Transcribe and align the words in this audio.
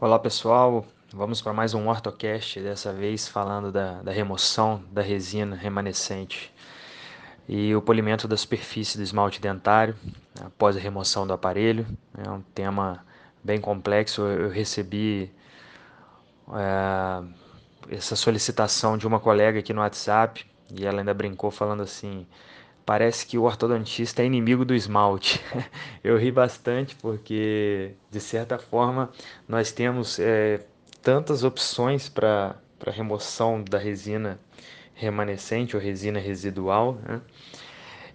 Olá 0.00 0.18
pessoal, 0.18 0.84
vamos 1.12 1.40
para 1.40 1.52
mais 1.52 1.72
um 1.72 1.88
OrtoCast, 1.88 2.60
dessa 2.60 2.92
vez 2.92 3.28
falando 3.28 3.70
da, 3.70 4.02
da, 4.02 4.10
remoção 4.10 4.82
da 4.90 5.00
resina 5.00 5.54
remanescente 5.54 6.52
e 7.48 7.72
o 7.76 7.80
polimento 7.80 8.26
da 8.26 8.36
superfície 8.36 8.98
do 8.98 9.04
esmalte 9.04 9.40
dentário 9.40 9.94
após 10.44 10.76
a 10.76 10.80
remoção 10.80 11.24
do 11.24 11.32
aparelho. 11.32 11.86
É 12.18 12.28
um 12.28 12.42
tema 12.42 13.06
bem 13.42 13.60
complexo, 13.60 14.22
eu 14.22 14.50
recebi 14.50 15.30
é, 16.52 17.94
essa 17.94 18.16
solicitação 18.16 18.98
de 18.98 19.06
uma 19.06 19.20
colega 19.20 19.60
aqui 19.60 19.72
no 19.72 19.80
WhatsApp 19.80 20.44
e 20.76 20.84
ela 20.84 20.98
ainda 20.98 21.14
brincou 21.14 21.52
falando 21.52 21.84
assim, 21.84 22.26
parece 22.84 23.26
que 23.26 23.38
o 23.38 23.42
ortodontista 23.44 24.22
é 24.22 24.26
inimigo 24.26 24.64
do 24.64 24.74
esmalte. 24.74 25.40
Eu 26.02 26.16
ri 26.16 26.30
bastante 26.30 26.94
porque, 26.96 27.94
de 28.10 28.20
certa 28.20 28.58
forma, 28.58 29.10
nós 29.48 29.72
temos 29.72 30.18
é, 30.18 30.64
tantas 31.02 31.44
opções 31.44 32.08
para 32.08 32.56
remoção 32.86 33.62
da 33.62 33.78
resina 33.78 34.38
remanescente 34.94 35.76
ou 35.76 35.82
resina 35.82 36.20
residual, 36.20 36.98
né? 37.06 37.20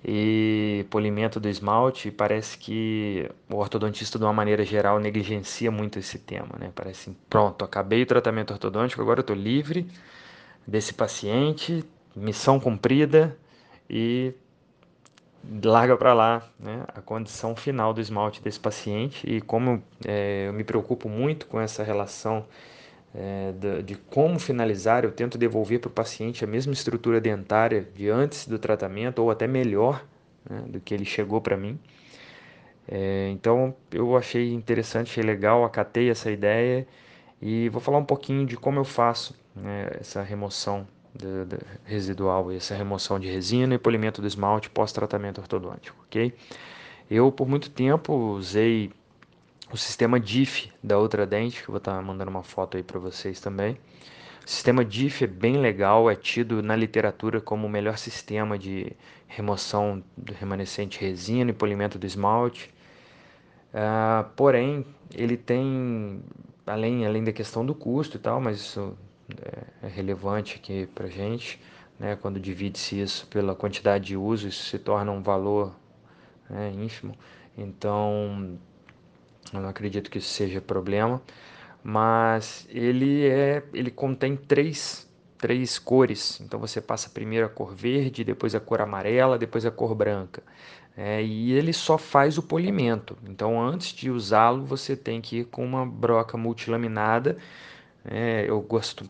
e 0.04 0.86
polimento 0.90 1.40
do 1.40 1.50
esmalte, 1.50 2.10
parece 2.10 2.58
que 2.58 3.30
o 3.50 3.58
ortodontista, 3.58 4.18
de 4.18 4.24
uma 4.24 4.32
maneira 4.32 4.64
geral, 4.64 4.98
negligencia 5.00 5.70
muito 5.70 6.00
esse 6.00 6.18
tema. 6.18 6.56
Né? 6.58 6.72
Parece, 6.74 7.16
pronto, 7.30 7.66
acabei 7.66 8.04
o 8.04 8.06
tratamento 8.06 8.52
ortodôntico, 8.52 9.02
agora 9.02 9.20
eu 9.20 9.22
estou 9.22 9.36
livre 9.36 9.88
desse 10.66 10.94
paciente, 10.94 11.84
missão 12.16 12.60
cumprida 12.60 13.38
e 13.90 14.34
larga 15.52 15.96
para 15.98 16.14
lá 16.14 16.44
né, 16.60 16.84
a 16.88 17.02
condição 17.02 17.56
final 17.56 17.94
do 17.94 18.02
esmalte 18.02 18.42
desse 18.42 18.60
paciente. 18.60 19.28
E 19.30 19.42
como 19.42 19.84
é, 20.06 20.46
eu 20.48 20.54
me 20.54 20.64
preocupo 20.64 21.10
muito 21.10 21.48
com 21.48 21.60
essa 21.60 21.84
relação 21.84 22.46
é, 23.14 23.52
de, 23.54 23.84
de, 23.84 23.96
como 23.96 24.40
finalizar, 24.40 25.04
eu 25.04 25.12
tento 25.12 25.38
devolver 25.38 25.80
para 25.80 25.88
o 25.88 25.92
paciente 25.92 26.44
a 26.44 26.48
mesma 26.48 26.74
estrutura 26.74 27.20
dentária 27.20 27.88
de 27.96 28.10
antes 28.10 28.48
do 28.48 28.60
tratamento 28.60 29.20
ou 29.20 29.32
até 29.32 29.48
melhor 29.48 30.06
né, 30.48 30.64
do 30.68 30.80
que 30.80 30.94
ele 30.94 31.06
chegou 31.06 31.42
para 31.42 31.58
mim. 31.58 31.80
É, 32.88 33.30
então 33.32 33.76
eu 33.92 34.18
achei 34.18 34.54
interessante, 34.54 35.12
achei 35.12 35.24
legal, 35.24 35.64
acatei 35.64 36.10
essa 36.10 36.32
ideia. 36.32 36.88
E 37.42 37.70
vou 37.70 37.82
falar 37.82 37.98
um 37.98 38.06
pouquinho 38.06 38.46
de 38.46 38.58
como 38.58 38.80
eu 38.80 38.84
faço 38.84 39.36
né, 39.56 39.90
essa 40.00 40.22
remoção 40.22 40.88
de, 41.14 41.46
de 41.46 41.58
residual, 41.86 42.52
essa 42.52 42.76
remoção 42.76 43.20
de 43.20 43.28
resina 43.28 43.76
e 43.76 43.78
polimento 43.78 44.22
do 44.22 44.28
esmalte 44.28 44.70
pós-tratamento 44.70 45.42
ortodôntico, 45.42 45.98
ok? 46.06 46.34
Eu, 47.10 47.32
por 47.32 47.48
muito 47.48 47.70
tempo, 47.70 48.14
usei 48.14 48.92
o 49.72 49.78
sistema 49.78 50.20
DIF 50.20 50.72
da 50.84 50.98
outra 50.98 51.26
dente, 51.26 51.62
que 51.62 51.70
eu 51.70 51.74
vou 51.74 51.78
estar 51.78 52.02
mandando 52.02 52.30
uma 52.30 52.44
foto 52.44 52.78
aí 52.78 52.84
para 52.84 53.00
vocês 53.00 53.40
também. 53.40 53.78
O 54.46 54.50
sistema 54.50 54.84
DIF 54.84 55.24
é 55.24 55.28
bem 55.28 55.58
legal, 55.58 56.10
é 56.10 56.16
tido 56.16 56.62
na 56.64 56.76
literatura 56.76 57.40
como 57.40 57.68
o 57.68 57.70
melhor 57.70 57.98
sistema 57.98 58.58
de 58.58 58.92
remoção 59.28 60.04
do 60.18 60.34
remanescente 60.34 61.00
resina 61.00 61.52
e 61.52 61.54
polimento 61.54 62.00
do 62.00 62.06
esmalte. 62.06 62.74
Uh, 63.72 64.28
porém, 64.36 64.86
ele 65.14 65.38
tem, 65.38 66.22
além, 66.66 67.06
além 67.06 67.24
da 67.24 67.32
questão 67.32 67.64
do 67.64 67.76
custo 67.76 68.18
e 68.18 68.20
tal, 68.20 68.42
mas 68.42 68.58
isso 68.58 68.98
é, 69.42 69.88
é 69.88 69.90
relevante 69.90 70.56
aqui 70.56 70.88
para 70.94 71.08
gente, 71.08 71.60
né? 72.00 72.16
quando 72.16 72.40
divide-se 72.40 73.02
isso 73.02 73.28
pela 73.28 73.56
quantidade 73.56 74.06
de 74.06 74.18
uso, 74.18 74.48
isso 74.48 74.66
se 74.66 74.80
torna 74.80 75.12
um 75.12 75.22
valor 75.22 75.76
né, 76.50 76.72
ínfimo. 76.72 77.16
Então, 77.58 78.58
eu 79.54 79.62
não 79.62 79.70
acredito 79.70 80.10
que 80.10 80.18
isso 80.18 80.30
seja 80.30 80.62
problema, 80.62 81.22
mas 81.84 82.68
ele 82.70 83.28
é, 83.28 83.64
ele 83.74 83.92
contém 83.92 84.36
três 84.36 85.10
três 85.40 85.80
cores. 85.80 86.40
Então 86.42 86.60
você 86.60 86.82
passa 86.82 87.10
primeiro 87.10 87.46
a 87.46 87.50
cor 87.50 87.74
verde, 87.74 88.24
depois 88.24 88.54
a 88.54 88.60
cor 88.60 88.82
amarela, 88.82 89.38
depois 89.38 89.66
a 89.66 89.72
cor 89.72 89.96
branca. 89.96 90.44
É, 90.98 91.24
e 91.24 91.54
ele 91.54 91.72
só 91.72 91.98
faz 91.98 92.38
o 92.38 92.44
polimento. 92.44 93.18
Então 93.28 93.60
antes 93.60 93.94
de 93.94 94.12
usá-lo 94.12 94.66
você 94.66 94.96
tem 94.98 95.22
que 95.22 95.40
ir 95.40 95.46
com 95.46 95.66
uma 95.66 95.86
broca 95.86 96.38
multilaminada 96.38 97.38
é, 98.06 98.46
eu, 98.48 98.62
gosto, 98.62 99.10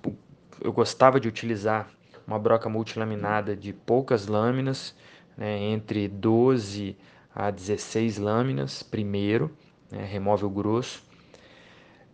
eu 0.62 0.72
gostava 0.72 1.20
de 1.20 1.28
utilizar 1.28 1.90
uma 2.26 2.40
broca 2.40 2.70
multilaminada 2.70 3.56
de 3.56 3.74
poucas 3.74 4.28
lâminas, 4.28 4.96
né, 5.38 5.58
entre 5.60 6.08
12 6.08 6.98
a 7.34 7.50
16 7.50 8.18
lâminas 8.18 8.84
primeiro, 8.84 9.56
né, 9.92 10.04
remove 10.06 10.46
o 10.46 10.50
grosso. 10.50 11.04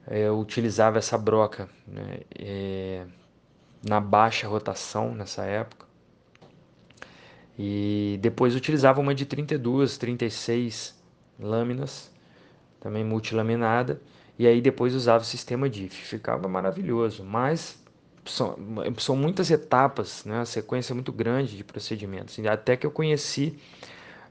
É, 0.08 0.28
eu 0.28 0.40
utilizava 0.40 0.98
essa 1.00 1.18
broca 1.18 1.68
né, 1.88 2.20
é, 2.38 3.06
na 3.84 4.00
baixa 4.00 4.48
rotação 4.48 5.16
nessa 5.16 5.44
época. 5.44 5.86
E 7.58 8.20
depois 8.22 8.56
utilizava 8.56 9.00
uma 9.00 9.16
de 9.16 9.26
32, 9.26 9.98
36 9.98 10.94
lâminas, 11.40 12.12
também 12.82 13.04
multilaminada 13.04 14.02
e 14.38 14.46
aí 14.46 14.62
depois 14.62 14.94
usava 14.94 15.24
o 15.24 15.26
sistema 15.26 15.70
DIF. 15.70 15.96
Ficava 16.06 16.48
maravilhoso, 16.48 17.24
mas 17.24 17.82
são, 18.26 18.58
são 18.98 19.16
muitas 19.16 19.50
etapas, 19.50 20.26
né? 20.26 20.40
uma 20.40 20.46
sequência 20.46 20.94
muito 20.94 21.12
grande 21.12 21.56
de 21.56 21.64
procedimentos. 21.64 22.38
Até 22.46 22.76
que 22.76 22.86
eu 22.86 22.92
conheci 22.92 23.58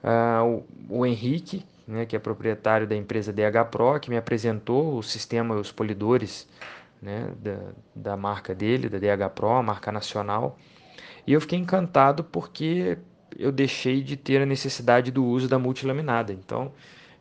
uh, 0.02 0.62
o, 0.88 0.98
o, 1.00 1.06
Henrique, 1.06 1.64
né? 1.86 2.04
que 2.04 2.14
é 2.14 2.18
proprietário 2.18 2.86
da 2.86 2.94
empresa 2.94 3.32
DH 3.32 3.70
Pro, 3.70 3.98
que 3.98 4.10
me 4.10 4.16
apresentou 4.16 4.98
o 4.98 5.02
sistema, 5.02 5.54
os 5.54 5.72
polidores 5.72 6.46
né? 7.00 7.30
da, 7.38 7.58
da 7.94 8.16
marca 8.16 8.54
dele, 8.54 8.90
da 8.90 8.98
DH 8.98 9.30
Pro, 9.34 9.48
a 9.50 9.62
marca 9.62 9.90
nacional. 9.90 10.58
E 11.26 11.32
eu 11.32 11.40
fiquei 11.40 11.58
encantado 11.58 12.22
porque 12.22 12.98
eu 13.38 13.50
deixei 13.50 14.02
de 14.02 14.18
ter 14.18 14.42
a 14.42 14.46
necessidade 14.46 15.10
do 15.10 15.24
uso 15.24 15.48
da 15.48 15.58
multilaminada. 15.58 16.30
Então, 16.30 16.72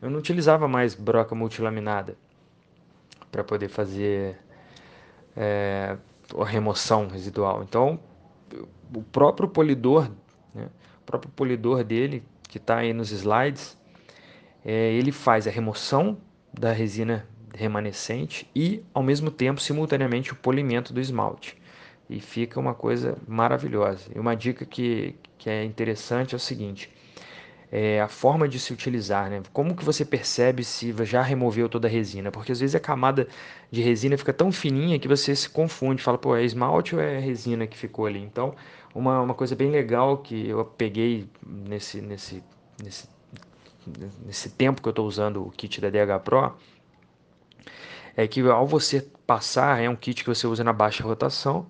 eu 0.02 0.10
não 0.10 0.18
utilizava 0.18 0.68
mais 0.68 0.94
broca 0.94 1.34
multilaminada 1.34 2.14
para 3.34 3.42
poder 3.42 3.68
fazer 3.68 4.36
é, 5.36 5.96
a 6.38 6.44
remoção 6.44 7.08
residual. 7.08 7.64
Então, 7.64 7.98
o 8.94 9.02
próprio 9.02 9.48
polidor, 9.48 10.08
né, 10.54 10.68
o 11.00 11.04
próprio 11.04 11.32
polidor 11.32 11.82
dele, 11.82 12.22
que 12.48 12.58
está 12.58 12.76
aí 12.76 12.92
nos 12.92 13.10
slides, 13.10 13.76
é, 14.64 14.92
ele 14.92 15.10
faz 15.10 15.48
a 15.48 15.50
remoção 15.50 16.16
da 16.52 16.70
resina 16.70 17.26
remanescente 17.52 18.48
e, 18.54 18.84
ao 18.94 19.02
mesmo 19.02 19.32
tempo, 19.32 19.60
simultaneamente, 19.60 20.32
o 20.32 20.36
polimento 20.36 20.92
do 20.92 21.00
esmalte. 21.00 21.60
E 22.08 22.20
fica 22.20 22.60
uma 22.60 22.72
coisa 22.72 23.18
maravilhosa. 23.26 24.12
E 24.14 24.18
uma 24.18 24.36
dica 24.36 24.64
que, 24.64 25.16
que 25.36 25.50
é 25.50 25.64
interessante 25.64 26.34
é 26.34 26.36
o 26.36 26.40
seguinte: 26.40 26.88
é, 27.76 28.00
a 28.00 28.06
forma 28.06 28.48
de 28.48 28.60
se 28.60 28.72
utilizar, 28.72 29.28
né? 29.28 29.42
Como 29.52 29.74
que 29.74 29.84
você 29.84 30.04
percebe 30.04 30.62
se 30.62 30.94
já 31.04 31.20
removeu 31.20 31.68
toda 31.68 31.88
a 31.88 31.90
resina? 31.90 32.30
Porque 32.30 32.52
às 32.52 32.60
vezes 32.60 32.76
a 32.76 32.78
camada 32.78 33.26
de 33.68 33.82
resina 33.82 34.16
fica 34.16 34.32
tão 34.32 34.52
fininha 34.52 34.96
que 34.96 35.08
você 35.08 35.34
se 35.34 35.50
confunde, 35.50 36.00
fala, 36.00 36.16
pô, 36.16 36.36
é 36.36 36.44
esmalte 36.44 36.94
ou 36.94 37.00
é 37.00 37.18
resina 37.18 37.66
que 37.66 37.76
ficou 37.76 38.06
ali? 38.06 38.20
Então, 38.20 38.54
uma, 38.94 39.20
uma 39.20 39.34
coisa 39.34 39.56
bem 39.56 39.72
legal 39.72 40.18
que 40.18 40.48
eu 40.48 40.64
peguei 40.64 41.28
nesse, 41.44 42.00
nesse, 42.00 42.44
nesse, 42.80 43.08
nesse 44.24 44.50
tempo 44.50 44.80
que 44.80 44.86
eu 44.86 44.90
estou 44.90 45.08
usando 45.08 45.44
o 45.44 45.50
kit 45.50 45.80
da 45.80 45.90
DH 45.90 46.22
Pro, 46.22 46.54
é 48.16 48.28
que 48.28 48.40
ao 48.42 48.68
você 48.68 49.04
passar, 49.26 49.82
é 49.82 49.90
um 49.90 49.96
kit 49.96 50.22
que 50.22 50.30
você 50.30 50.46
usa 50.46 50.62
na 50.62 50.72
baixa 50.72 51.02
rotação, 51.02 51.66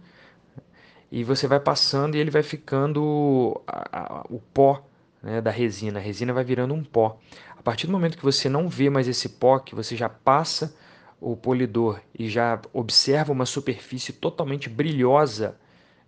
e 1.11 1.25
você 1.25 1.47
vai 1.49 1.61
passando 1.61 2.15
e 2.15 2.19
ele 2.19 2.31
vai 2.31 2.43
ficando 2.43 3.59
a, 3.67 4.19
a, 4.19 4.27
o 4.29 4.39
pó 4.53 4.85
né, 5.25 5.41
da 5.41 5.51
resina. 5.51 5.99
A 5.99 6.03
resina 6.03 6.33
vai 6.33 6.45
virando 6.45 6.75
um 6.75 6.85
pó. 6.85 7.19
A 7.57 7.63
partir 7.63 7.87
do 7.87 7.93
momento 7.93 8.19
que 8.19 8.25
você 8.25 8.49
não 8.49 8.69
vê 8.69 8.91
mais 8.91 9.09
esse 9.09 9.31
pó, 9.31 9.59
que 9.59 9.75
você 9.75 9.97
já 9.97 10.09
passa 10.09 10.77
o 11.19 11.35
polidor 11.35 12.01
e 12.17 12.29
já 12.29 12.61
observa 12.73 13.33
uma 13.33 13.47
superfície 13.47 14.13
totalmente 14.13 14.69
brilhosa, 14.69 15.57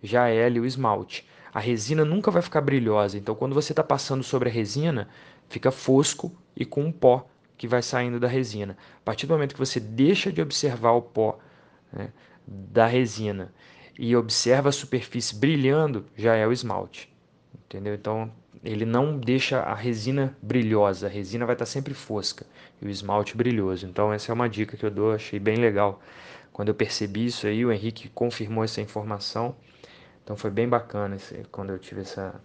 já 0.03 0.29
é 0.29 0.45
ali 0.45 0.59
o 0.59 0.65
esmalte. 0.65 1.27
A 1.51 1.59
resina 1.59 2.05
nunca 2.05 2.29
vai 2.29 2.43
ficar 2.43 2.61
brilhosa, 2.61 3.17
então 3.17 3.33
quando 3.33 3.55
você 3.55 3.71
está 3.71 3.83
passando 3.83 4.23
sobre 4.23 4.49
a 4.49 4.51
resina, 4.51 5.09
fica 5.49 5.71
fosco 5.71 6.31
e 6.55 6.63
com 6.63 6.83
um 6.83 6.91
pó 6.91 7.27
que 7.57 7.67
vai 7.67 7.81
saindo 7.81 8.19
da 8.19 8.27
resina. 8.27 8.77
A 9.01 9.03
partir 9.03 9.25
do 9.25 9.33
momento 9.33 9.53
que 9.53 9.59
você 9.59 9.79
deixa 9.79 10.31
de 10.31 10.39
observar 10.39 10.91
o 10.91 11.01
pó 11.01 11.39
né, 11.91 12.09
da 12.45 12.85
resina 12.85 13.51
e 13.97 14.15
observa 14.15 14.69
a 14.69 14.71
superfície 14.71 15.35
brilhando, 15.35 16.05
já 16.15 16.35
é 16.35 16.45
o 16.45 16.51
esmalte. 16.51 17.11
Entendeu? 17.65 17.95
Então 17.95 18.31
ele 18.63 18.85
não 18.85 19.17
deixa 19.17 19.59
a 19.59 19.73
resina 19.73 20.35
brilhosa, 20.41 21.07
a 21.07 21.09
resina 21.09 21.45
vai 21.45 21.55
estar 21.55 21.65
sempre 21.65 21.93
fosca 21.93 22.45
e 22.81 22.85
o 22.85 22.89
esmalte 22.89 23.35
brilhoso. 23.35 23.85
Então 23.85 24.11
essa 24.11 24.31
é 24.31 24.33
uma 24.33 24.49
dica 24.49 24.77
que 24.77 24.85
eu 24.85 24.91
dou, 24.91 25.13
achei 25.13 25.39
bem 25.39 25.57
legal. 25.57 26.01
Quando 26.51 26.69
eu 26.69 26.75
percebi 26.75 27.25
isso 27.25 27.45
aí, 27.45 27.65
o 27.65 27.71
Henrique 27.71 28.09
confirmou 28.09 28.63
essa 28.63 28.81
informação. 28.81 29.55
Então 30.23 30.35
foi 30.35 30.49
bem 30.49 30.67
bacana 30.67 31.15
esse, 31.15 31.43
quando 31.51 31.69
eu 31.69 31.79
tive 31.79 32.01
essa, 32.01 32.41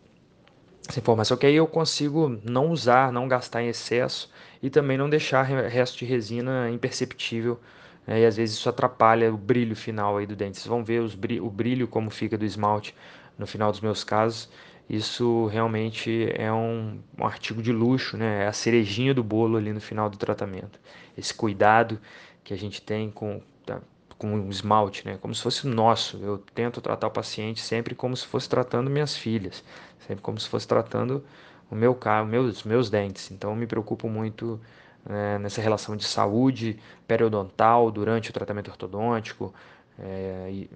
essa 0.89 0.99
informação, 0.99 1.37
que 1.37 1.47
aí 1.47 1.57
eu 1.57 1.67
consigo 1.67 2.29
não 2.45 2.71
usar, 2.71 3.11
não 3.13 3.27
gastar 3.27 3.63
em 3.63 3.69
excesso 3.69 4.31
e 4.63 4.71
também 4.71 4.99
não 4.99 5.09
deixar 5.09 5.43
resto 5.43 5.99
de 5.99 6.05
resina 6.05 6.71
imperceptível 6.71 7.59
né, 8.07 8.21
e 8.21 8.27
às 8.27 8.37
vezes 8.37 8.57
isso 8.57 8.69
atrapalha 8.69 9.33
o 9.33 9.37
brilho 9.37 9.77
final 9.77 10.17
aí 10.17 10.27
do 10.27 10.37
dente. 10.37 10.59
Vocês 10.59 10.67
vão 10.67 10.85
ver 10.85 11.03
brilho, 11.17 11.47
o 11.47 11.51
brilho 11.51 11.89
como 11.89 12.11
fica 12.11 12.37
do 12.37 12.45
esmalte 12.45 12.95
no 13.39 13.47
final 13.47 13.71
dos 13.71 13.81
meus 13.81 14.05
casos. 14.05 14.49
Isso 14.93 15.47
realmente 15.47 16.29
é 16.35 16.53
um, 16.53 17.01
um 17.19 17.25
artigo 17.25 17.63
de 17.63 17.73
luxo, 17.73 18.19
né? 18.19 18.45
É 18.45 18.47
a 18.47 18.53
cerejinha 18.53 19.15
do 19.15 19.25
bolo 19.25 19.57
ali 19.57 19.73
no 19.73 19.81
final 19.81 20.11
do 20.11 20.19
tratamento. 20.19 20.79
Esse 21.17 21.33
cuidado 21.33 21.99
que 22.45 22.53
a 22.53 22.59
gente 22.59 22.83
tem 22.83 23.11
com, 23.11 23.41
tá, 23.65 23.81
com 24.19 24.35
o 24.39 24.51
esmalte, 24.51 25.07
né? 25.07 25.17
Como 25.19 25.35
se 25.35 25.43
fosse 25.43 25.67
nosso. 25.67 26.19
Eu 26.19 26.37
tento 26.55 26.83
tratar 26.83 27.07
o 27.07 27.11
paciente 27.11 27.63
sempre 27.63 27.95
como 27.95 28.15
se 28.15 28.27
fosse 28.27 28.47
tratando 28.47 28.91
minhas 28.91 29.17
filhas, 29.17 29.65
sempre 30.07 30.23
como 30.23 30.39
se 30.39 30.47
fosse 30.47 30.69
tratando 30.69 31.25
o 31.71 31.75
meu 31.75 31.95
carro, 31.95 32.27
meus 32.27 32.63
meus 32.63 32.91
dentes. 32.91 33.31
Então 33.31 33.49
eu 33.49 33.57
me 33.57 33.67
preocupo 33.67 34.11
muito 34.11 34.61
né, 35.07 35.39
nessa 35.39 35.63
relação 35.63 35.97
de 35.97 36.05
saúde 36.05 36.79
periodontal 37.09 37.91
durante 37.91 38.29
o 38.29 38.33
tratamento 38.33 38.69
ortodôntico, 38.71 39.55
é, 39.99 40.67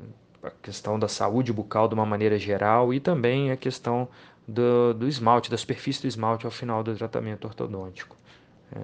a 0.46 0.50
questão 0.62 0.98
da 0.98 1.08
saúde 1.08 1.52
bucal 1.52 1.88
de 1.88 1.94
uma 1.94 2.06
maneira 2.06 2.38
geral 2.38 2.93
e 2.93 3.00
também 3.00 3.50
a 3.50 3.56
questão 3.56 4.08
do, 4.46 4.94
do 4.94 5.08
esmalte, 5.08 5.50
da 5.50 5.56
superfície 5.56 6.02
do 6.02 6.08
esmalte 6.08 6.46
ao 6.46 6.52
final 6.52 6.82
do 6.82 6.94
tratamento 6.94 7.46
ortodôntico. 7.46 8.16
É. 8.72 8.82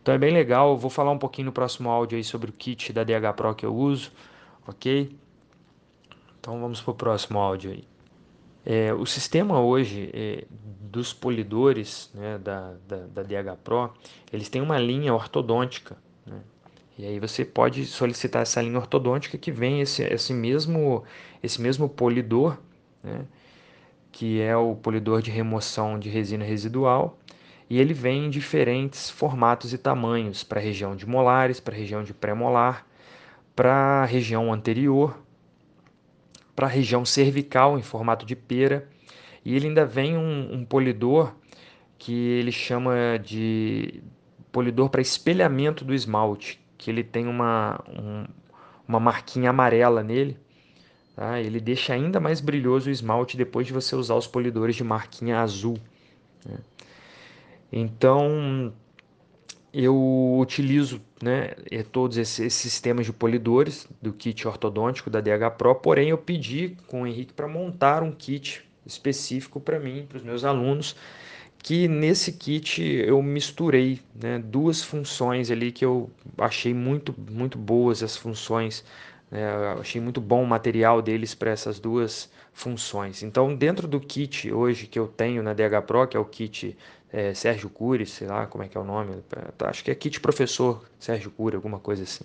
Então 0.00 0.14
é 0.14 0.18
bem 0.18 0.32
legal, 0.32 0.70
eu 0.70 0.76
vou 0.76 0.90
falar 0.90 1.12
um 1.12 1.18
pouquinho 1.18 1.46
no 1.46 1.52
próximo 1.52 1.88
áudio 1.88 2.16
aí 2.16 2.24
sobre 2.24 2.50
o 2.50 2.52
kit 2.52 2.92
da 2.92 3.04
DH 3.04 3.34
Pro 3.36 3.54
que 3.54 3.64
eu 3.64 3.74
uso, 3.74 4.10
ok? 4.66 5.16
Então 6.40 6.60
vamos 6.60 6.80
para 6.80 6.90
o 6.90 6.94
próximo 6.94 7.38
áudio 7.38 7.70
aí. 7.70 7.84
É, 8.64 8.92
o 8.92 9.04
sistema 9.06 9.60
hoje 9.60 10.10
é, 10.12 10.44
dos 10.50 11.12
polidores 11.12 12.10
né, 12.14 12.38
da, 12.38 12.74
da, 12.86 12.96
da, 13.06 13.22
DH 13.22 13.56
Pro, 13.62 13.92
eles 14.32 14.48
têm 14.48 14.60
uma 14.62 14.78
linha 14.78 15.14
ortodôntica. 15.14 15.96
Né? 16.26 16.40
E 17.02 17.04
aí 17.04 17.18
você 17.18 17.44
pode 17.44 17.84
solicitar 17.84 18.42
essa 18.42 18.62
linha 18.62 18.78
ortodôntica 18.78 19.36
que 19.36 19.50
vem 19.50 19.80
esse, 19.80 20.04
esse, 20.04 20.32
mesmo, 20.32 21.02
esse 21.42 21.60
mesmo 21.60 21.88
polidor, 21.88 22.56
né? 23.02 23.26
que 24.12 24.40
é 24.40 24.56
o 24.56 24.76
polidor 24.76 25.20
de 25.20 25.28
remoção 25.28 25.98
de 25.98 26.08
resina 26.08 26.44
residual, 26.44 27.18
e 27.68 27.80
ele 27.80 27.92
vem 27.92 28.26
em 28.26 28.30
diferentes 28.30 29.10
formatos 29.10 29.72
e 29.72 29.78
tamanhos 29.78 30.44
para 30.44 30.60
a 30.60 30.62
região 30.62 30.94
de 30.94 31.04
molares, 31.04 31.58
para 31.58 31.74
a 31.74 31.76
região 31.76 32.04
de 32.04 32.14
pré-molar, 32.14 32.86
para 33.56 34.02
a 34.02 34.04
região 34.04 34.52
anterior, 34.52 35.20
para 36.54 36.68
a 36.68 36.70
região 36.70 37.04
cervical 37.04 37.76
em 37.76 37.82
formato 37.82 38.24
de 38.24 38.36
pera, 38.36 38.88
e 39.44 39.56
ele 39.56 39.66
ainda 39.66 39.84
vem 39.84 40.16
um, 40.16 40.54
um 40.54 40.64
polidor 40.64 41.34
que 41.98 42.14
ele 42.14 42.52
chama 42.52 43.18
de 43.20 44.04
polidor 44.52 44.88
para 44.88 45.02
espelhamento 45.02 45.84
do 45.84 45.92
esmalte, 45.92 46.61
que 46.82 46.90
ele 46.90 47.04
tem 47.04 47.28
uma, 47.28 47.80
um, 47.88 48.24
uma 48.86 48.98
marquinha 48.98 49.50
amarela 49.50 50.02
nele. 50.02 50.36
Tá? 51.14 51.40
Ele 51.40 51.60
deixa 51.60 51.94
ainda 51.94 52.18
mais 52.18 52.40
brilhoso 52.40 52.88
o 52.88 52.92
esmalte 52.92 53.36
depois 53.36 53.68
de 53.68 53.72
você 53.72 53.94
usar 53.94 54.16
os 54.16 54.26
polidores 54.26 54.74
de 54.74 54.82
marquinha 54.82 55.38
azul. 55.38 55.78
Né? 56.44 56.58
Então, 57.72 58.72
eu 59.72 60.36
utilizo 60.40 61.00
né, 61.22 61.50
todos 61.92 62.16
esses, 62.16 62.52
sistemas 62.52 63.06
de 63.06 63.12
polidores 63.12 63.86
do 64.00 64.12
kit 64.12 64.48
ortodôntico 64.48 65.08
da 65.08 65.20
DH 65.20 65.56
Pro, 65.56 65.76
porém 65.76 66.08
eu 66.08 66.18
pedi 66.18 66.76
com 66.88 67.02
o 67.02 67.06
Henrique 67.06 67.32
para 67.32 67.46
montar 67.46 68.02
um 68.02 68.10
kit 68.10 68.68
específico 68.84 69.60
para 69.60 69.78
mim, 69.78 70.04
para 70.08 70.18
os 70.18 70.24
meus 70.24 70.44
alunos, 70.44 70.96
que 71.62 71.86
nesse 71.86 72.32
kit 72.32 72.82
eu 72.82 73.22
misturei 73.22 74.00
né, 74.14 74.38
duas 74.38 74.82
funções 74.82 75.50
ali 75.50 75.70
que 75.70 75.84
eu 75.84 76.10
achei 76.36 76.74
muito, 76.74 77.14
muito 77.30 77.56
boas 77.56 78.02
as 78.02 78.16
funções, 78.16 78.84
né, 79.30 79.46
achei 79.80 80.00
muito 80.00 80.20
bom 80.20 80.42
o 80.42 80.46
material 80.46 81.00
deles 81.00 81.34
para 81.34 81.50
essas 81.52 81.78
duas 81.78 82.28
funções. 82.52 83.22
Então, 83.22 83.54
dentro 83.54 83.86
do 83.86 84.00
kit 84.00 84.52
hoje 84.52 84.86
que 84.88 84.98
eu 84.98 85.06
tenho 85.06 85.42
na 85.42 85.54
DH 85.54 85.86
Pro, 85.86 86.06
que 86.08 86.16
é 86.16 86.20
o 86.20 86.24
kit 86.24 86.76
é, 87.12 87.32
Sérgio 87.32 87.70
Cury, 87.70 88.06
sei 88.06 88.26
lá 88.26 88.46
como 88.46 88.64
é 88.64 88.68
que 88.68 88.76
é 88.76 88.80
o 88.80 88.84
nome, 88.84 89.22
tá, 89.56 89.70
acho 89.70 89.84
que 89.84 89.90
é 89.90 89.94
kit 89.94 90.20
professor 90.20 90.84
Sérgio 90.98 91.30
Cury, 91.30 91.54
alguma 91.54 91.78
coisa 91.78 92.02
assim. 92.02 92.24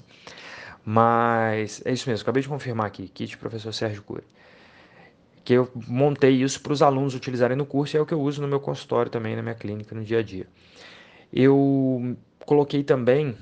Mas 0.84 1.81
é 1.86 1.92
isso 1.92 2.10
mesmo, 2.10 2.24
acabei 2.24 2.42
de 2.42 2.50
confirmar 2.50 2.88
aqui, 2.88 3.07
kit 3.07 3.38
professor 3.38 3.72
Sérgio 3.72 4.01
Cury 4.01 4.24
que 5.48 5.54
eu 5.54 5.72
montei 5.88 6.44
isso 6.44 6.60
para 6.60 6.74
os 6.74 6.82
alunos 6.82 7.16
utilizarem 7.16 7.56
no 7.56 7.66
curso 7.66 7.96
e 7.96 7.98
é 7.98 8.02
o 8.02 8.06
que 8.06 8.14
eu 8.14 8.20
uso 8.20 8.42
no 8.42 8.50
meu 8.50 8.60
consultório 8.60 9.10
também, 9.10 9.34
na 9.34 9.42
minha 9.42 9.56
clínica, 9.56 9.96
no 9.96 10.04
dia 10.04 10.20
a 10.20 10.22
dia. 10.22 10.46
Eu 11.32 12.18
coloquei 12.46 12.84
também 12.84 13.34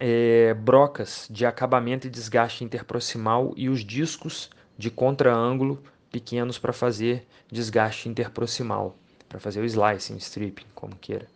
é, 0.00 0.54
brocas 0.54 1.28
de 1.30 1.44
acabamento 1.44 2.06
e 2.06 2.10
desgaste 2.10 2.64
interproximal 2.64 3.52
e 3.54 3.68
os 3.68 3.84
discos 3.84 4.48
de 4.78 4.90
contra-ângulo 4.90 5.82
pequenos 6.10 6.58
para 6.58 6.72
fazer 6.72 7.26
desgaste 7.52 8.08
interproximal, 8.08 8.96
para 9.28 9.38
fazer 9.38 9.60
o 9.60 9.66
slicing, 9.66 10.16
stripping, 10.16 10.64
como 10.74 10.96
queira. 10.96 11.26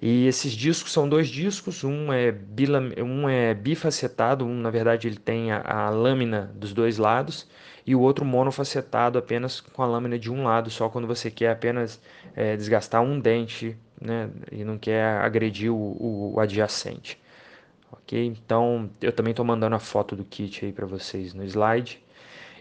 E 0.00 0.26
esses 0.26 0.52
discos 0.52 0.92
são 0.92 1.08
dois 1.08 1.28
discos, 1.28 1.82
um 1.82 2.12
é, 2.12 2.30
bilam, 2.30 2.90
um 2.98 3.28
é 3.28 3.54
bifacetado, 3.54 4.44
um 4.44 4.54
na 4.54 4.70
verdade 4.70 5.08
ele 5.08 5.16
tem 5.16 5.50
a, 5.52 5.60
a, 5.60 5.90
lâmina 5.90 6.52
dos 6.54 6.74
dois 6.74 6.98
lados, 6.98 7.48
e 7.86 7.94
o 7.94 8.00
outro 8.00 8.24
monofacetado 8.24 9.18
apenas 9.18 9.60
com 9.60 9.82
a 9.82 9.86
lâmina 9.86 10.18
de 10.18 10.30
um 10.30 10.44
lado, 10.44 10.68
só 10.70 10.88
quando 10.88 11.06
você 11.06 11.30
quer 11.30 11.50
apenas 11.50 12.00
é, 12.34 12.56
desgastar 12.56 13.00
um 13.02 13.18
dente 13.18 13.76
né, 14.00 14.28
e 14.52 14.64
não 14.64 14.76
quer 14.76 15.02
agredir 15.22 15.72
o, 15.72 16.34
o 16.34 16.40
adjacente. 16.40 17.18
Ok? 17.90 18.26
Então 18.26 18.90
eu 19.00 19.12
também 19.12 19.30
estou 19.30 19.44
mandando 19.44 19.76
a 19.76 19.78
foto 19.78 20.14
do 20.14 20.24
kit 20.24 20.64
aí 20.66 20.72
para 20.72 20.84
vocês 20.84 21.32
no 21.32 21.44
slide. 21.44 22.02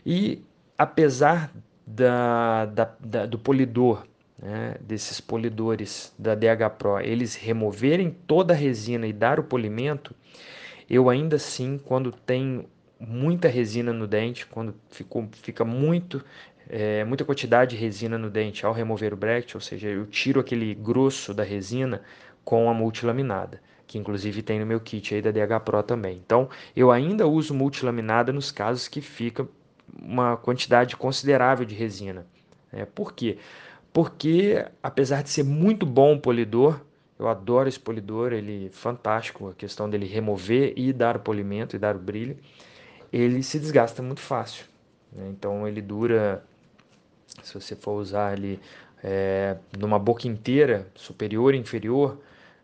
E 0.05 0.41
apesar 0.77 1.51
da, 1.85 2.65
da, 2.65 2.95
da 2.99 3.25
do 3.25 3.37
polidor 3.37 4.05
né, 4.37 4.75
desses 4.81 5.19
polidores 5.21 6.13
da 6.17 6.35
DH 6.35 6.69
Pro, 6.77 6.99
eles 6.99 7.35
removerem 7.35 8.15
toda 8.27 8.53
a 8.53 8.57
resina 8.57 9.07
e 9.07 9.13
dar 9.13 9.39
o 9.39 9.43
polimento, 9.43 10.13
eu 10.89 11.09
ainda 11.09 11.37
assim, 11.37 11.79
quando 11.83 12.11
tem 12.11 12.67
muita 12.99 13.47
resina 13.47 13.91
no 13.91 14.07
dente, 14.07 14.45
quando 14.45 14.75
ficou, 14.89 15.27
fica 15.41 15.65
muito 15.65 16.23
é, 16.69 17.03
muita 17.03 17.23
quantidade 17.23 17.75
de 17.75 17.81
resina 17.81 18.17
no 18.17 18.29
dente 18.29 18.65
ao 18.65 18.73
remover 18.73 19.13
o 19.13 19.17
bracket, 19.17 19.55
ou 19.55 19.61
seja, 19.61 19.87
eu 19.87 20.05
tiro 20.05 20.39
aquele 20.39 20.73
grosso 20.73 21.33
da 21.33 21.43
resina 21.43 22.01
com 22.43 22.69
a 22.69 22.73
multilaminada, 22.73 23.61
que 23.87 23.97
inclusive 23.97 24.41
tem 24.41 24.59
no 24.59 24.65
meu 24.65 24.79
kit 24.79 25.13
aí 25.13 25.21
da 25.21 25.31
DH 25.31 25.59
Pro 25.63 25.83
também. 25.83 26.21
Então, 26.25 26.49
eu 26.75 26.91
ainda 26.91 27.27
uso 27.27 27.53
multilaminada 27.53 28.33
nos 28.33 28.51
casos 28.51 28.87
que 28.87 29.01
fica 29.01 29.47
uma 30.01 30.37
quantidade 30.37 30.95
considerável 30.95 31.65
de 31.65 31.75
resina. 31.75 32.25
É, 32.71 32.85
por 32.85 33.13
quê? 33.13 33.37
Porque 33.95 34.67
apesar 34.83 35.23
de 35.23 35.29
ser 35.29 35.43
muito 35.43 35.85
bom 35.85 36.15
o 36.15 36.19
polidor, 36.19 36.81
eu 37.17 37.29
adoro 37.29 37.69
esse 37.69 37.79
polidor, 37.79 38.33
ele 38.33 38.65
é 38.65 38.69
fantástico, 38.69 39.47
a 39.47 39.53
questão 39.53 39.89
dele 39.89 40.05
remover 40.05 40.73
e 40.75 40.91
dar 40.91 41.15
o 41.15 41.19
polimento 41.21 41.77
e 41.77 41.79
dar 41.79 41.95
o 41.95 41.99
brilho, 41.99 42.37
ele 43.09 43.41
se 43.41 43.57
desgasta 43.57 44.03
muito 44.03 44.19
fácil. 44.19 44.65
Né? 45.13 45.29
Então 45.29 45.65
ele 45.65 45.81
dura, 45.81 46.43
se 47.41 47.53
você 47.53 47.73
for 47.73 47.93
usar 47.93 48.33
ele 48.33 48.59
é, 49.01 49.55
numa 49.79 49.97
boca 49.97 50.27
inteira, 50.27 50.91
superior 50.93 51.55
e 51.55 51.57
inferior, 51.57 52.19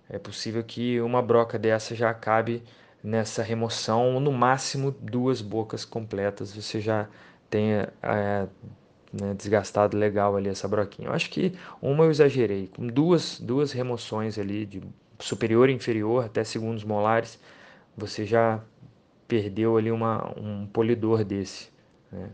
é 0.10 0.20
possível 0.20 0.62
que 0.62 1.00
uma 1.00 1.22
broca 1.22 1.58
dessa 1.58 1.96
já 1.96 2.10
acabe 2.10 2.62
nessa 3.02 3.42
remoção, 3.42 4.20
no 4.20 4.34
máximo 4.34 4.92
duas 4.92 5.42
bocas 5.42 5.86
completas, 5.86 6.54
você 6.54 6.82
já 6.82 7.08
tenha 7.50 7.88
é, 8.04 8.48
né, 9.14 9.34
desgastado 9.34 9.98
legal 9.98 10.36
ali 10.36 10.50
essa 10.50 10.68
broquinha. 10.68 11.10
Eu 11.10 11.14
acho 11.14 11.30
que 11.30 11.54
uma 11.82 12.06
eu 12.06 12.12
exagerei, 12.12 12.68
com 12.68 12.88
duas, 12.88 13.40
duas 13.40 13.72
remoções 13.72 14.38
ali 14.38 14.66
de 14.66 14.82
superior 15.20 15.70
e 15.70 15.74
inferior 15.74 16.26
até 16.26 16.44
segundos 16.44 16.84
molares, 16.84 17.40
você 17.96 18.26
já 18.26 18.60
perdeu 19.28 19.78
ali 19.78 19.92
uma, 19.92 20.34
um 20.38 20.66
polidor 20.66 21.24
desse. 21.24 21.70
Né? 22.12 22.30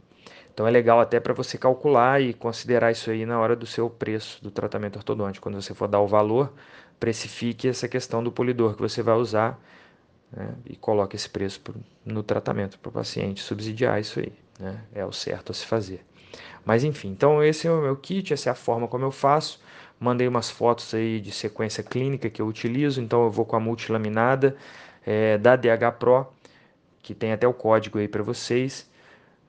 Então 0.53 0.67
é 0.67 0.71
legal 0.71 0.99
até 0.99 1.19
para 1.19 1.33
você 1.33 1.57
calcular 1.57 2.19
e 2.21 2.33
considerar 2.33 2.91
isso 2.91 3.11
aí 3.11 3.25
na 3.25 3.39
hora 3.39 3.55
do 3.55 3.67
seu 3.67 3.89
preço 3.89 4.41
do 4.41 4.49
tratamento 4.49 4.95
ortodôntico. 4.95 5.43
Quando 5.43 5.61
você 5.61 5.73
for 5.73 5.87
dar 5.87 5.99
o 5.99 6.07
valor, 6.07 6.51
precifique 6.99 7.67
essa 7.67 7.87
questão 7.87 8.23
do 8.23 8.31
polidor 8.31 8.75
que 8.75 8.81
você 8.81 9.03
vai 9.03 9.15
usar 9.15 9.59
né? 10.31 10.55
e 10.65 10.75
coloque 10.75 11.15
esse 11.15 11.29
preço 11.29 11.61
no 12.03 12.23
tratamento 12.23 12.79
para 12.79 12.89
o 12.89 12.91
paciente, 12.91 13.43
subsidiar 13.43 14.01
isso 14.01 14.19
aí. 14.19 14.33
Né? 14.59 14.81
É 14.95 15.05
o 15.05 15.11
certo 15.11 15.51
a 15.51 15.53
se 15.53 15.65
fazer. 15.65 16.03
Mas 16.65 16.83
enfim, 16.83 17.09
então 17.09 17.43
esse 17.43 17.67
é 17.67 17.71
o 17.71 17.81
meu 17.81 17.95
kit, 17.95 18.33
essa 18.33 18.49
é 18.49 18.51
a 18.51 18.55
forma 18.55 18.87
como 18.87 19.05
eu 19.05 19.11
faço. 19.11 19.61
Mandei 19.99 20.27
umas 20.27 20.49
fotos 20.49 20.93
aí 20.93 21.19
de 21.19 21.31
sequência 21.31 21.83
clínica 21.83 22.29
que 22.29 22.41
eu 22.41 22.47
utilizo, 22.47 23.01
então 23.01 23.23
eu 23.23 23.31
vou 23.31 23.45
com 23.45 23.55
a 23.55 23.59
multilaminada 23.59 24.55
é, 25.05 25.37
da 25.37 25.55
DH 25.55 25.97
Pro, 25.97 26.27
que 27.01 27.15
tem 27.15 27.31
até 27.31 27.47
o 27.47 27.53
código 27.53 27.97
aí 27.97 28.07
para 28.07 28.21
vocês, 28.21 28.89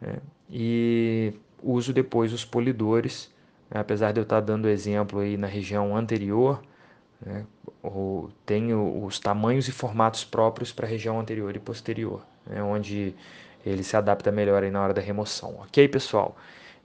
né? 0.00 0.18
e 0.48 1.34
uso 1.62 1.92
depois 1.92 2.32
os 2.32 2.44
polidores, 2.44 3.30
né? 3.68 3.80
apesar 3.80 4.12
de 4.12 4.20
eu 4.20 4.22
estar 4.22 4.40
dando 4.40 4.68
exemplo 4.68 5.18
aí 5.18 5.36
na 5.36 5.48
região 5.48 5.96
anterior, 5.96 6.62
né? 7.20 7.44
tem 8.46 8.72
os 8.74 9.18
tamanhos 9.18 9.66
e 9.66 9.72
formatos 9.72 10.24
próprios 10.24 10.72
para 10.72 10.86
a 10.86 10.88
região 10.88 11.18
anterior 11.18 11.54
e 11.56 11.58
posterior, 11.58 12.24
né? 12.46 12.62
onde 12.62 13.14
ele 13.66 13.82
se 13.82 13.96
adapta 13.96 14.30
melhor 14.30 14.62
aí 14.62 14.70
na 14.70 14.82
hora 14.82 14.94
da 14.94 15.00
remoção. 15.00 15.56
Ok, 15.60 15.88
pessoal? 15.88 16.36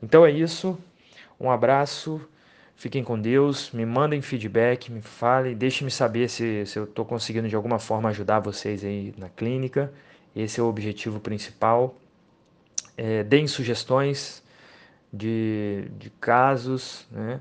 Então 0.03 0.25
é 0.25 0.31
isso. 0.31 0.77
Um 1.39 1.49
abraço. 1.49 2.21
Fiquem 2.75 3.03
com 3.03 3.17
Deus, 3.17 3.71
me 3.71 3.85
mandem 3.85 4.21
feedback, 4.21 4.91
me 4.91 5.01
falem, 5.01 5.55
deixem-me 5.55 5.89
saber 5.89 6.27
se, 6.27 6.65
se 6.65 6.77
eu 6.77 6.83
estou 6.83 7.05
conseguindo 7.05 7.47
de 7.47 7.55
alguma 7.55 7.79
forma 7.79 8.09
ajudar 8.09 8.39
vocês 8.39 8.83
aí 8.83 9.13
na 9.17 9.29
clínica. 9.29 9.93
Esse 10.35 10.59
é 10.59 10.63
o 10.63 10.65
objetivo 10.65 11.19
principal. 11.19 11.95
É, 12.97 13.23
deem 13.23 13.47
sugestões 13.47 14.43
de, 15.13 15.87
de 15.97 16.09
casos, 16.09 17.07
né? 17.09 17.39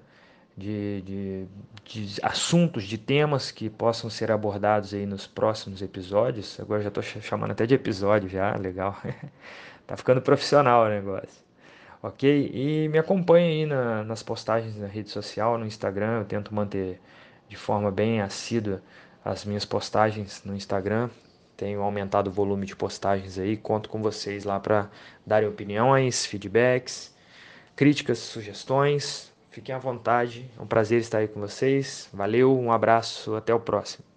de, 0.57 1.03
de, 1.03 1.47
de, 1.85 2.21
assuntos, 2.23 2.85
de 2.85 2.99
temas 2.99 3.51
que 3.51 3.69
possam 3.69 4.09
ser 4.09 4.31
abordados 4.31 4.95
aí 4.95 5.07
nos 5.07 5.27
próximos 5.27 5.83
episódios. 5.83 6.61
Agora 6.61 6.83
já 6.83 6.89
estou 6.89 7.03
chamando 7.03 7.51
até 7.51 7.67
de 7.67 7.75
episódio 7.75 8.29
já, 8.29 8.55
legal. 8.57 8.97
tá 9.89 9.97
ficando 9.97 10.23
profissional 10.23 10.85
o 10.85 10.89
negócio. 10.89 11.52
Ok? 12.03 12.51
E 12.53 12.89
me 12.89 12.99
acompanhe 12.99 13.63
aí 13.63 13.67
na, 13.67 14.05
nas 14.05 14.23
postagens 14.23 14.77
na 14.77 14.87
rede 14.87 15.11
social, 15.11 15.57
no 15.57 15.67
Instagram. 15.67 16.19
Eu 16.19 16.25
tento 16.25 16.55
manter 16.55 17.01
de 17.49 17.57
forma 17.57 17.91
bem 17.91 18.21
assídua 18.21 18.83
as 19.25 19.45
minhas 19.45 19.65
postagens 19.65 20.43
no 20.45 20.55
Instagram. 20.57 21.09
Tenho 21.57 21.81
aumentado 21.83 22.29
o 22.29 22.33
volume 22.33 22.67
de 22.67 22.75
postagens 22.75 23.39
aí. 23.39 23.57
Conto 23.57 23.89
com 23.89 24.03
vocês 24.03 24.45
lá 24.45 24.59
para 24.59 24.91
darem 25.25 25.49
opiniões, 25.49 26.27
feedbacks, 26.27 27.15
críticas, 27.77 28.19
sugestões 28.19 29.33
Fiquem 29.53 29.75
à 29.75 29.79
vontade, 29.79 30.51
é 30.59 30.63
um 30.63 30.67
prazer 30.67 31.03
estar 31.03 31.19
aí 31.19 31.29
com 31.29 31.39
vocês. 31.39 32.09
Valeu, 32.11 32.59
um 32.59 32.73
abraço, 32.73 33.35
até 33.37 33.55
o 33.55 33.61
próximo. 33.61 34.12